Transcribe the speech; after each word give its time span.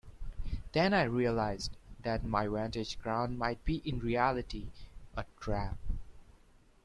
Then 0.71 0.95
I 0.95 1.03
realised 1.03 1.77
that 2.01 2.23
my 2.23 2.47
vantage-ground 2.47 3.37
might 3.37 3.63
be 3.63 3.83
in 3.85 3.99
reality 3.99 4.65
a 5.15 5.25
trap. 5.39 5.77